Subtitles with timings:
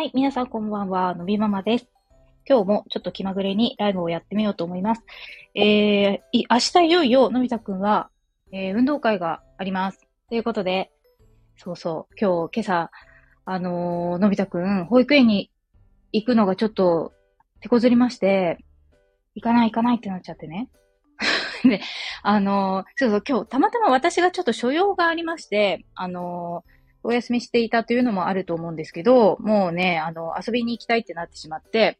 [0.00, 1.86] はい、皆さんこんばんは、のびママです。
[2.48, 5.02] 今日もちょっと気まぐれにライブをやってみようと思います。
[5.54, 8.08] えー、明日いよいよのび太くんは、
[8.50, 10.00] えー、運動会があります。
[10.30, 10.90] ということで、
[11.58, 12.90] そうそう、今日、今朝、
[13.44, 15.50] あのー、のび太くん、保育園に
[16.12, 17.12] 行くのがちょっと
[17.60, 18.56] 手こずりまして、
[19.34, 20.70] 行かない行かないってなっちゃってね。
[21.62, 21.82] で、
[22.22, 31.98] あのー、そうそう、今日、たまたま私がちょっと所用がありまして、あのーお休みしていたというのもあると思うんですけど、もうね、あの、遊びに行きたいってなってしまって、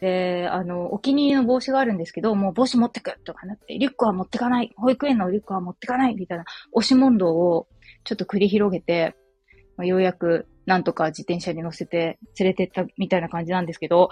[0.00, 7.68] で、あの、お気に入りの帽子があるんですけど、もう帽子持ってくとかなって、リュックは持ってかない保育園のリュックは持ってかないみたいな押し問答を
[8.04, 9.14] ちょっと繰り広げて、
[9.76, 14.10] まあ、ようやくなんとか自転車に乗せて連れてったみたいな感じなんですけど、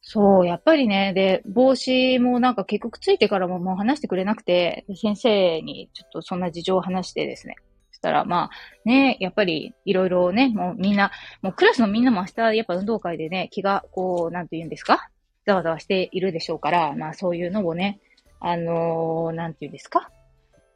[0.00, 7.54] そう、やっぱりね、で、帽子もなんか結局ついてからももう話してくれなくて、先生にちょっとそんな事情を話してですね、
[8.02, 8.50] したら、まあ、
[8.84, 15.08] ね、やっぱり、いろいろね、もうみんな、もうクラスのみんなも明日、やっぱ運動会でね、気が、こう、なんて言うんですか？
[15.46, 18.00] ざわざわしているでしょうから、まあそういうのをね、
[18.40, 20.10] あのー、なんて言うんですか？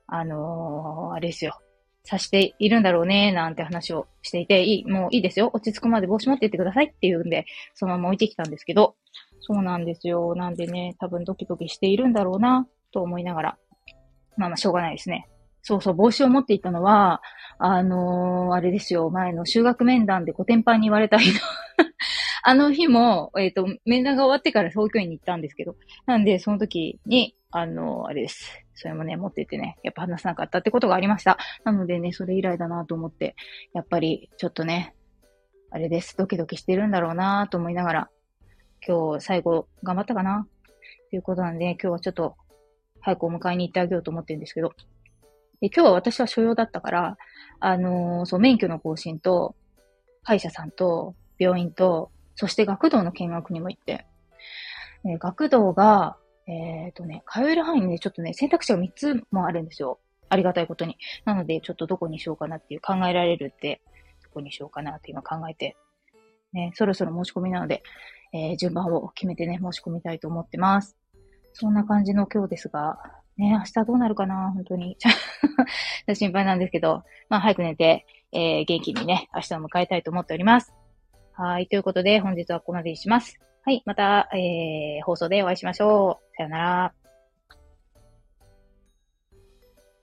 [0.07, 1.59] あのー、あれですよ。
[2.05, 5.51] さしているんだろうね、なんて話をしていて、いい、もういいですよ。
[5.53, 8.95] 落ち着くまで帽子持ってってくださいって言うんで、そのまま置いてきたんですけど、
[9.41, 10.37] そうなんですよ。
[10.37, 13.59] なんでね、多分ドキドキしているんだろうな、と思いながら。
[14.37, 15.29] まあまあ、しょうがないですね。
[15.69, 17.21] そうそう、帽子を持っていたのは、
[17.59, 21.41] あのー、あれですよ、前の修学面談でコテンパンに言われた日の
[22.45, 25.75] あの日も、えっ、ー、と、面談が終わってから保育園に行ったんですけど、
[26.07, 28.65] なんで、その時に、あのー、あれです。
[28.75, 31.37] それもね、持ってってね、やっぱ話さなかったってことがありました。
[31.65, 33.35] なのでね、それ以来だなと思って、
[33.75, 34.95] やっぱり、ちょっとね、
[35.73, 36.17] あれです。
[36.17, 38.11] ドキドキしてるんだろうなと思いながら、
[38.87, 40.47] 今日最後頑張ったかな？
[41.11, 42.37] ということなんで、今日はちょっと
[43.01, 44.73] 早くお迎えに行ってあげようと思ってるんですけど、
[45.61, 47.19] で、今日は私は所用だったから、
[47.61, 49.55] あのー、そう、免許の更新と、
[50.23, 54.07] 歯医者さんと、病院と、そして学童の見学にも行って、
[55.05, 59.99] え学童が、えっ、ー、とね、通える範囲でちょっとね、選択肢が3つもあるんですよ。
[60.29, 60.97] ありがたいことに。
[61.25, 63.81] なので、ちょっとどこにしようかなっていう考えられるって、
[64.25, 65.77] どこにしようかなって今考えて、
[66.53, 67.83] ね、そろそろ申し込みなので、
[68.33, 70.97] えー、順番を決めてね、申し込みたいと思ってます。
[71.53, 72.99] そんな感じの今日ですが、
[73.39, 74.97] ね、明日どうなるかな本当に。
[76.15, 80.75] 心配なんですけど、まあ早く寝て、えー、元気にね、明日を迎えたいと思っております。
[81.33, 81.67] はい。
[81.67, 83.39] ということで、本日はここまでにします。
[83.65, 83.83] はい。
[83.85, 86.37] また、えー、放送でお会いしましょう。
[86.37, 87.06] さよなら。